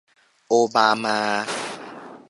[0.47, 1.19] โอบามา